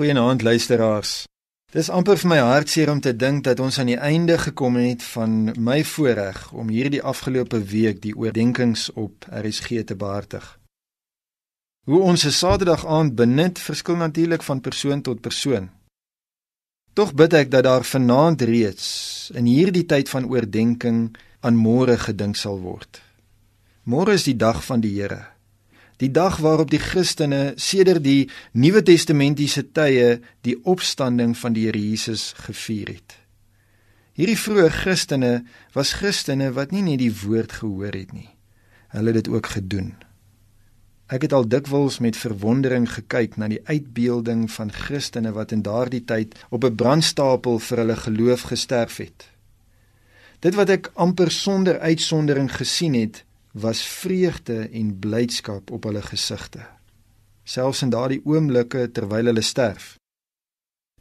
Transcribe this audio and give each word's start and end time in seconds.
Goeienaand 0.00 0.42
luisteraars. 0.42 1.26
Dis 1.76 1.90
amper 1.92 2.16
vir 2.16 2.28
my 2.30 2.36
hartseer 2.40 2.88
om 2.88 3.02
te 3.04 3.10
dink 3.12 3.42
dat 3.44 3.58
ons 3.60 3.76
aan 3.82 3.90
die 3.90 3.98
einde 4.00 4.38
gekom 4.40 4.78
het 4.80 5.02
van 5.04 5.50
my 5.60 5.82
voorreg 5.84 6.38
om 6.56 6.70
hierdie 6.72 7.02
afgelope 7.04 7.58
week 7.68 7.98
die 8.00 8.14
oordeenkings 8.16 8.86
op 8.96 9.26
RSG 9.28 9.82
te 9.90 9.96
behartig. 10.00 10.46
Hoe 11.84 12.00
ons 12.00 12.24
se 12.24 12.32
Saterdag 12.32 12.86
aand 12.86 13.12
benut 13.18 13.60
verskil 13.60 13.98
natuurlik 14.00 14.42
van 14.42 14.62
persoon 14.64 15.02
tot 15.04 15.20
persoon. 15.20 15.68
Tog 16.96 17.12
bid 17.12 17.36
ek 17.36 17.52
dat 17.52 17.66
daar 17.68 17.84
vanaand 17.84 18.40
reeds 18.48 18.86
in 19.36 19.44
hierdie 19.44 19.84
tyd 19.84 20.08
van 20.08 20.30
oordeenking 20.32 21.10
aan 21.44 21.60
môre 21.60 21.98
gedink 22.06 22.40
sal 22.40 22.56
word. 22.64 23.02
Môre 23.84 24.16
is 24.16 24.24
die 24.24 24.36
dag 24.48 24.64
van 24.64 24.80
die 24.80 24.96
Here 24.96 25.29
die 26.00 26.10
dag 26.10 26.38
waarop 26.40 26.70
die 26.72 26.80
Christene 26.80 27.52
sedert 27.60 28.04
die 28.04 28.28
Nuwe 28.52 28.82
Testamentiese 28.82 29.66
tye 29.76 30.20
die 30.46 30.56
opstanding 30.64 31.34
van 31.36 31.56
die 31.56 31.66
Here 31.68 31.80
Jesus 31.80 32.32
gevier 32.46 32.94
het. 32.96 33.16
Hierdie 34.16 34.38
vroeë 34.40 34.70
Christene 34.72 35.32
was 35.76 35.94
Christene 36.00 36.50
wat 36.56 36.72
nie 36.72 36.82
net 36.84 37.02
die 37.02 37.12
woord 37.22 37.60
gehoor 37.60 37.92
het 37.96 38.14
nie. 38.16 38.30
Hulle 38.94 39.12
het 39.12 39.20
dit 39.22 39.28
ook 39.32 39.52
gedoen. 39.54 39.92
Ek 41.10 41.26
het 41.26 41.32
al 41.34 41.48
dikwels 41.50 41.98
met 41.98 42.18
verwondering 42.18 42.86
gekyk 42.88 43.36
na 43.36 43.48
die 43.50 43.60
uitbeelding 43.66 44.44
van 44.50 44.70
Christene 44.72 45.32
wat 45.34 45.52
in 45.52 45.64
daardie 45.66 46.04
tyd 46.06 46.36
op 46.50 46.64
'n 46.64 46.74
brandstapel 46.74 47.58
vir 47.58 47.78
hulle 47.78 47.96
geloof 47.96 48.42
gesterf 48.52 48.96
het. 48.96 49.28
Dit 50.40 50.54
wat 50.54 50.70
ek 50.70 50.90
amper 50.94 51.30
sonder 51.30 51.78
uitsondering 51.78 52.48
gesien 52.52 52.94
het, 52.94 53.24
was 53.52 53.82
vreugde 53.82 54.68
en 54.68 54.98
blydskap 54.98 55.70
op 55.70 55.84
hulle 55.84 56.02
gesigte 56.02 56.66
selfs 57.50 57.82
in 57.82 57.90
daardie 57.90 58.20
oomblikke 58.24 58.86
terwyl 58.94 59.30
hulle 59.30 59.42
sterf. 59.42 59.96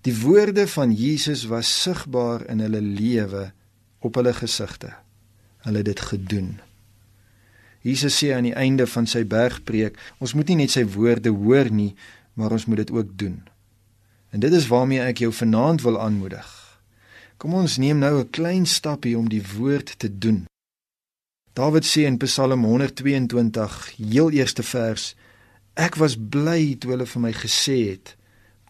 Die 0.07 0.15
woorde 0.21 0.65
van 0.71 0.93
Jesus 0.95 1.45
was 1.51 1.69
sigbaar 1.83 2.45
in 2.49 2.63
hulle 2.63 2.81
lewe 2.81 3.49
op 3.99 4.15
hulle 4.15 4.33
gesigte. 4.33 4.93
Hulle 5.65 5.83
het 5.83 5.89
dit 5.91 6.01
gedoen. 6.11 6.49
Jesus 7.83 8.15
sê 8.19 8.31
aan 8.35 8.47
die 8.47 8.55
einde 8.55 8.87
van 8.87 9.07
sy 9.07 9.25
bergpreek 9.27 9.99
ons 10.19 10.33
moet 10.35 10.49
nie 10.51 10.63
net 10.63 10.73
sy 10.75 10.85
woorde 10.95 11.31
hoor 11.31 11.69
nie 11.71 11.93
maar 12.39 12.55
ons 12.55 12.65
moet 12.67 12.83
dit 12.85 12.91
ook 12.95 13.13
doen. 13.19 13.41
En 14.31 14.39
dit 14.39 14.53
is 14.53 14.67
waarmee 14.71 15.03
ek 15.03 15.23
jou 15.25 15.31
vanaand 15.35 15.83
wil 15.83 15.99
aanmoedig. 15.99 16.47
Kom 17.39 17.55
ons 17.55 17.77
neem 17.77 17.99
nou 17.99 18.19
'n 18.19 18.29
klein 18.29 18.65
stapie 18.65 19.17
om 19.17 19.29
die 19.29 19.43
woord 19.55 19.99
te 19.99 20.09
doen 20.17 20.48
Dawid 21.59 21.83
sê 21.83 22.05
in 22.07 22.15
Psalm 22.17 22.63
122, 22.63 23.91
heel 23.97 24.29
eerste 24.31 24.63
vers: 24.63 25.15
Ek 25.75 25.97
was 25.99 26.15
bly 26.15 26.77
toe 26.79 26.93
hulle 26.93 27.07
vir 27.11 27.21
my 27.25 27.31
gesê 27.35 27.75
het: 27.89 28.13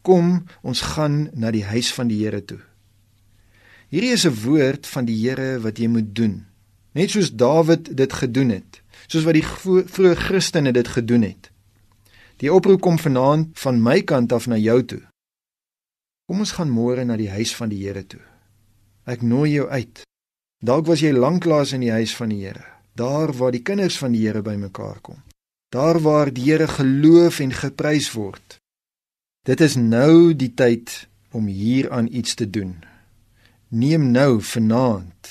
Kom, 0.02 0.48
ons 0.66 0.82
gaan 0.96 1.28
na 1.38 1.52
die 1.54 1.62
huis 1.70 1.92
van 1.94 2.10
die 2.10 2.18
Here 2.24 2.40
toe. 2.42 2.58
Hierdie 3.94 4.16
is 4.18 4.26
'n 4.26 4.34
woord 4.42 4.90
van 4.90 5.06
die 5.06 5.20
Here 5.22 5.60
wat 5.62 5.78
jy 5.78 5.86
moet 5.88 6.16
doen. 6.16 6.48
Net 6.98 7.14
soos 7.14 7.30
Dawid 7.30 7.94
dit 7.96 8.14
gedoen 8.14 8.50
het, 8.50 8.82
soos 9.08 9.24
wat 9.24 9.38
die 9.38 9.46
vroeë 9.46 10.16
Christene 10.16 10.74
dit 10.74 10.88
gedoen 10.88 11.22
het. 11.22 11.52
Die 12.42 12.54
oproep 12.54 12.82
kom 12.82 12.98
vanaand 12.98 13.60
van 13.60 13.84
my 13.84 14.02
kant 14.02 14.34
af 14.34 14.48
na 14.48 14.58
jou 14.58 14.82
toe. 14.84 15.02
Kom 16.26 16.40
ons 16.40 16.58
gaan 16.58 16.70
môre 16.70 17.06
na 17.06 17.18
die 17.18 17.30
huis 17.30 17.54
van 17.56 17.70
die 17.70 17.86
Here 17.86 18.04
toe. 18.08 18.26
Ek 19.06 19.22
nooi 19.22 19.52
jou 19.52 19.70
uit. 19.70 20.02
Dalk 20.64 20.86
was 20.88 21.00
jy 21.00 21.12
lanklaas 21.12 21.74
in 21.74 21.82
die 21.82 21.92
huis 21.92 22.16
van 22.16 22.30
die 22.30 22.46
Here, 22.46 22.79
daar 22.94 23.34
waar 23.34 23.52
die 23.52 23.62
kinders 23.62 23.98
van 23.98 24.12
die 24.12 24.26
Here 24.28 24.42
bymekaar 24.42 25.00
kom. 25.02 25.22
Daar 25.70 26.00
waar 26.00 26.34
die 26.34 26.52
Here 26.52 26.68
geloof 26.68 27.40
en 27.40 27.54
geprys 27.54 28.12
word. 28.12 28.60
Dit 29.46 29.62
is 29.62 29.76
nou 29.76 30.36
die 30.36 30.54
tyd 30.54 31.08
om 31.32 31.46
hieraan 31.46 32.08
iets 32.12 32.34
te 32.34 32.50
doen. 32.50 32.84
Neem 33.68 34.12
nou 34.12 34.42
vanaand, 34.42 35.30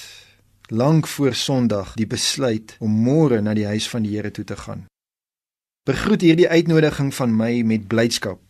lank 0.66 1.06
voor 1.06 1.34
Sondag, 1.34 1.94
die 1.94 2.06
besluit 2.06 2.76
om 2.78 2.90
môre 2.90 3.40
na 3.40 3.54
die 3.54 3.66
huis 3.66 3.88
van 3.90 4.02
die 4.02 4.16
Here 4.16 4.30
toe 4.30 4.44
te 4.44 4.56
gaan. 4.56 4.86
Begroet 5.88 6.20
hierdie 6.20 6.48
uitnodiging 6.48 7.14
van 7.14 7.34
my 7.36 7.62
met 7.62 7.88
blydskap. 7.88 8.40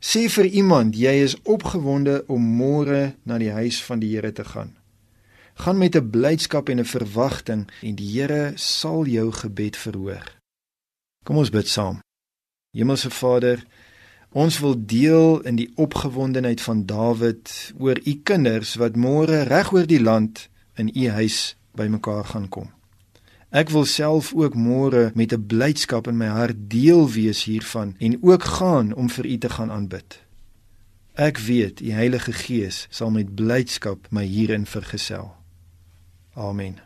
Sê 0.00 0.26
vir 0.32 0.44
iemand 0.44 0.96
jy 0.96 1.20
is 1.24 1.36
opgewonde 1.42 2.24
om 2.26 2.44
môre 2.56 3.14
na 3.22 3.38
die 3.38 3.52
huis 3.52 3.80
van 3.84 4.00
die 4.00 4.14
Here 4.16 4.32
te 4.32 4.44
gaan 4.44 4.79
gaan 5.60 5.78
met 5.78 5.96
'n 5.96 6.10
blydskap 6.10 6.68
en 6.68 6.78
'n 6.80 6.84
verwagting 6.84 7.70
en 7.82 7.94
die 7.94 8.10
Here 8.12 8.52
sal 8.54 9.04
jou 9.06 9.32
gebed 9.32 9.76
verhoor. 9.76 10.26
Kom 11.24 11.36
ons 11.36 11.50
bid 11.50 11.68
saam. 11.68 11.98
Hemelse 12.70 13.10
Vader, 13.10 13.66
ons 14.32 14.58
wil 14.58 14.86
deel 14.86 15.40
in 15.40 15.56
die 15.56 15.70
opgewondenheid 15.74 16.60
van 16.60 16.86
Dawid 16.86 17.72
oor 17.78 17.98
u 18.04 18.20
kinders 18.22 18.74
wat 18.74 18.96
môre 18.96 19.42
reg 19.42 19.72
oor 19.72 19.86
die 19.86 20.02
land 20.02 20.48
in 20.74 20.90
u 20.94 21.08
huis 21.08 21.56
bymekaar 21.74 22.24
gaan 22.24 22.48
kom. 22.48 22.70
Ek 23.50 23.70
wil 23.70 23.84
self 23.84 24.34
ook 24.34 24.54
môre 24.54 25.10
met 25.14 25.32
'n 25.32 25.46
blydskap 25.46 26.06
in 26.06 26.16
my 26.16 26.26
hart 26.26 26.70
deel 26.70 27.10
wees 27.10 27.44
hiervan 27.44 27.94
en 27.98 28.22
ook 28.22 28.42
gaan 28.42 28.94
om 28.94 29.10
vir 29.10 29.26
u 29.26 29.38
te 29.38 29.48
gaan 29.48 29.70
aanbid. 29.70 30.20
Ek 31.14 31.38
weet 31.38 31.80
u 31.80 31.90
Heilige 31.90 32.32
Gees 32.32 32.86
sal 32.90 33.10
met 33.10 33.34
blydskap 33.34 34.06
my 34.10 34.24
hierin 34.24 34.66
vergesel. 34.66 35.39
Amen. 36.36 36.80